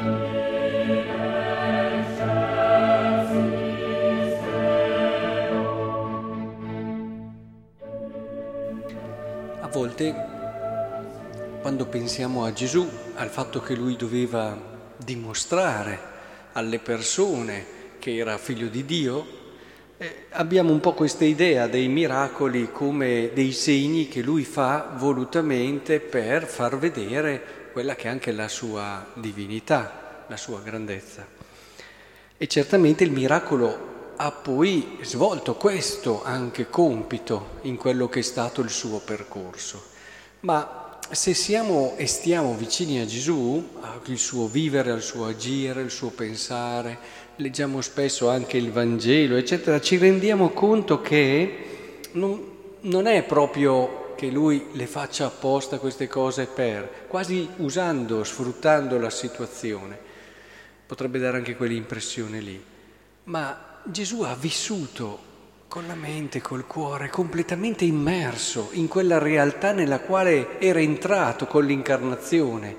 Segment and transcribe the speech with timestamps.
[0.00, 0.04] A
[9.72, 10.14] volte
[11.60, 14.56] quando pensiamo a Gesù, al fatto che lui doveva
[14.96, 15.98] dimostrare
[16.52, 17.64] alle persone
[17.98, 19.26] che era figlio di Dio,
[19.98, 25.98] eh, abbiamo un po' questa idea dei miracoli come dei segni che lui fa volutamente
[25.98, 31.24] per far vedere quella che è anche la sua divinità, la sua grandezza.
[32.36, 38.62] E certamente il miracolo ha poi svolto questo anche compito in quello che è stato
[38.62, 39.80] il suo percorso.
[40.40, 45.90] Ma se siamo e stiamo vicini a Gesù, al suo vivere, al suo agire, al
[45.90, 46.98] suo pensare,
[47.36, 52.44] leggiamo spesso anche il Vangelo, eccetera, ci rendiamo conto che non,
[52.80, 59.10] non è proprio che lui le faccia apposta queste cose per, quasi usando, sfruttando la
[59.10, 59.96] situazione.
[60.84, 62.60] Potrebbe dare anche quell'impressione lì.
[63.24, 65.20] Ma Gesù ha vissuto
[65.68, 71.64] con la mente, col cuore, completamente immerso in quella realtà nella quale era entrato con
[71.64, 72.74] l'incarnazione,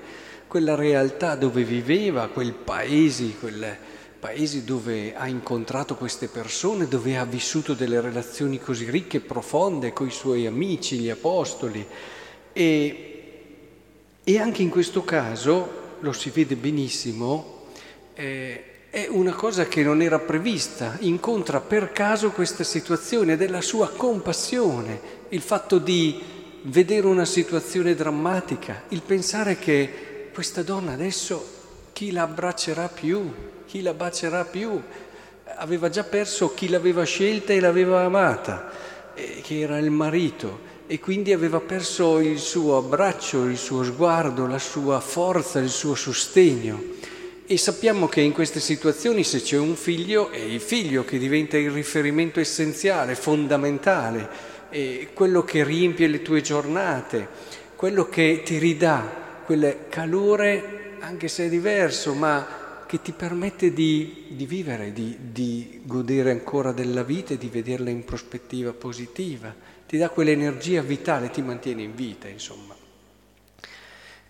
[0.46, 3.78] quella realtà dove viveva, quel paese, quel
[4.20, 9.94] paesi dove ha incontrato queste persone, dove ha vissuto delle relazioni così ricche e profonde
[9.94, 11.84] con i suoi amici, gli apostoli.
[12.52, 13.22] E,
[14.22, 17.64] e anche in questo caso, lo si vede benissimo,
[18.14, 23.88] eh, è una cosa che non era prevista, incontra per caso questa situazione della sua
[23.88, 26.20] compassione, il fatto di
[26.64, 31.58] vedere una situazione drammatica, il pensare che questa donna adesso
[32.00, 33.30] chi la abbraccerà più,
[33.66, 34.80] chi la bacerà più,
[35.56, 38.70] aveva già perso chi l'aveva scelta e l'aveva amata,
[39.12, 44.46] eh, che era il marito, e quindi aveva perso il suo abbraccio, il suo sguardo,
[44.46, 46.82] la sua forza, il suo sostegno.
[47.44, 51.58] E sappiamo che in queste situazioni se c'è un figlio è il figlio che diventa
[51.58, 54.26] il riferimento essenziale, fondamentale,
[55.12, 57.28] quello che riempie le tue giornate,
[57.76, 64.26] quello che ti ridà quel calore, anche se è diverso, ma che ti permette di,
[64.30, 69.54] di vivere, di, di godere ancora della vita e di vederla in prospettiva positiva,
[69.86, 72.74] ti dà quell'energia vitale, ti mantiene in vita, insomma.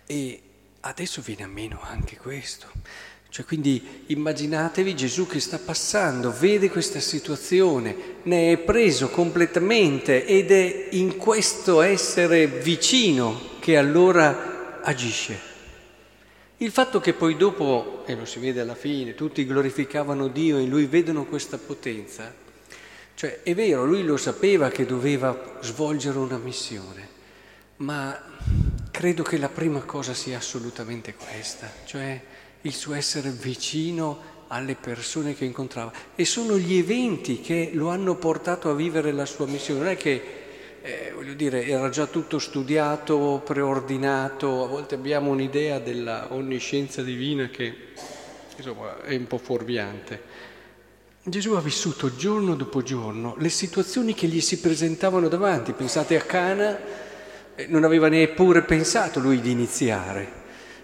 [0.06, 0.42] E
[0.80, 2.66] adesso viene a meno anche questo.
[3.30, 10.50] Cioè, quindi immaginatevi Gesù che sta passando, vede questa situazione, ne è preso completamente ed
[10.50, 15.49] è in questo essere vicino che allora agisce.
[16.62, 20.66] Il fatto che poi dopo, e lo si vede alla fine, tutti glorificavano Dio e
[20.66, 22.34] lui vedono questa potenza,
[23.14, 27.08] cioè è vero, lui lo sapeva che doveva svolgere una missione,
[27.76, 28.14] ma
[28.90, 32.20] credo che la prima cosa sia assolutamente questa, cioè
[32.60, 38.16] il suo essere vicino alle persone che incontrava e sono gli eventi che lo hanno
[38.16, 39.80] portato a vivere la sua missione.
[39.80, 40.39] Non è che,
[40.82, 47.48] eh, voglio dire, era già tutto studiato, preordinato, a volte abbiamo un'idea della onniscienza divina
[47.48, 47.74] che
[48.56, 50.22] insomma è un po' fuorviante.
[51.22, 55.72] Gesù ha vissuto giorno dopo giorno le situazioni che gli si presentavano davanti.
[55.72, 56.78] Pensate a Cana,
[57.54, 60.38] eh, non aveva neppure pensato lui di iniziare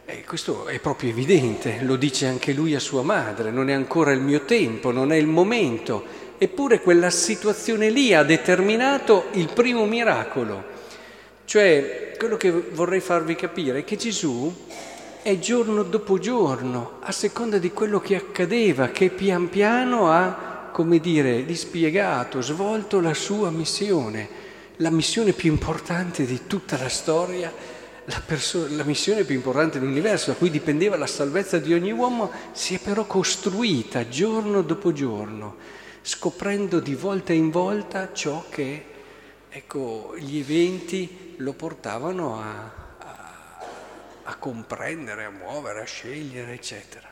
[0.08, 4.12] e questo è proprio evidente, lo dice anche lui a sua madre, non è ancora
[4.12, 6.04] il mio tempo, non è il momento.
[6.38, 10.74] Eppure quella situazione lì ha determinato il primo miracolo.
[11.44, 14.52] Cioè, quello che vorrei farvi capire è che Gesù
[15.22, 20.98] è giorno dopo giorno, a seconda di quello che accadeva, che pian piano ha, come
[20.98, 24.28] dire, dispiegato, svolto la sua missione,
[24.76, 27.52] la missione più importante di tutta la storia
[28.06, 32.30] la, perso- la missione più importante dell'universo, da cui dipendeva la salvezza di ogni uomo,
[32.52, 35.56] si è però costruita giorno dopo giorno,
[36.06, 38.84] scoprendo di volta in volta ciò che
[39.48, 43.66] ecco, gli eventi lo portavano a, a,
[44.22, 47.08] a comprendere, a muovere, a scegliere, eccetera.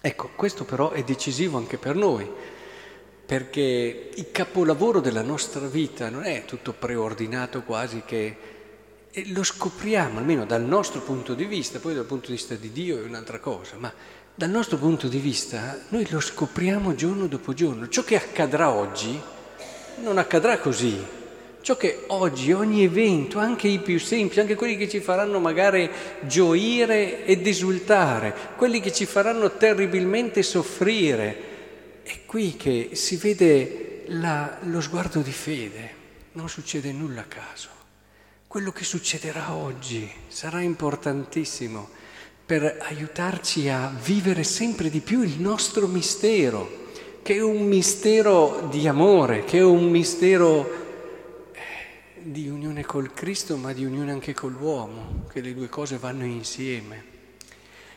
[0.00, 2.26] Ecco, questo però è decisivo anche per noi,
[3.26, 8.36] perché il capolavoro della nostra vita non è tutto preordinato quasi che
[9.26, 12.98] lo scopriamo, almeno dal nostro punto di vista, poi dal punto di vista di Dio
[12.98, 13.92] è un'altra cosa, ma
[14.38, 17.88] dal nostro punto di vista noi lo scopriamo giorno dopo giorno.
[17.88, 19.20] Ciò che accadrà oggi
[20.00, 20.96] non accadrà così.
[21.60, 25.90] Ciò che oggi, ogni evento, anche i più semplici, anche quelli che ci faranno magari
[26.20, 34.58] gioire ed esultare, quelli che ci faranno terribilmente soffrire, è qui che si vede la,
[34.62, 35.94] lo sguardo di fede.
[36.34, 37.70] Non succede nulla a caso.
[38.46, 41.97] Quello che succederà oggi sarà importantissimo
[42.48, 46.86] per aiutarci a vivere sempre di più il nostro mistero,
[47.20, 50.66] che è un mistero di amore, che è un mistero
[51.52, 55.98] eh, di unione col Cristo, ma di unione anche con l'uomo, che le due cose
[55.98, 57.17] vanno insieme.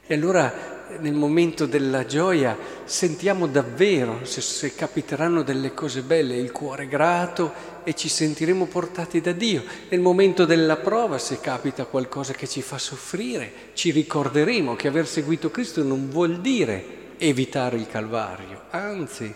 [0.07, 6.51] E allora nel momento della gioia sentiamo davvero, se, se, capiteranno delle cose belle, il
[6.51, 7.53] cuore grato
[7.83, 9.63] e ci sentiremo portati da Dio.
[9.89, 15.07] Nel momento della prova, se capita qualcosa che ci fa soffrire, ci ricorderemo che aver
[15.07, 19.33] seguito Cristo non vuol dire evitare il Calvario, anzi,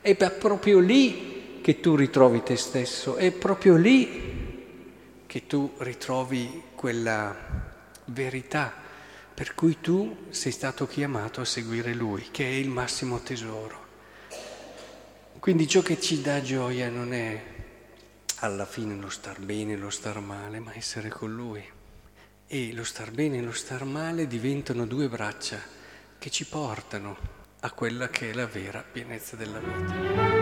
[0.00, 4.64] è proprio lì che tu ritrovi te stesso, è proprio lì
[5.26, 7.34] che tu ritrovi quella
[8.04, 8.84] verità
[9.36, 13.84] per cui tu sei stato chiamato a seguire Lui, che è il massimo tesoro.
[15.38, 17.42] Quindi ciò che ci dà gioia non è
[18.36, 21.62] alla fine lo star bene, lo star male, ma essere con Lui.
[22.46, 25.60] E lo star bene e lo star male diventano due braccia
[26.16, 27.18] che ci portano
[27.60, 30.35] a quella che è la vera pienezza della vita.